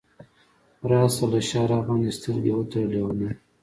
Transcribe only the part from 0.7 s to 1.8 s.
راشه له شاه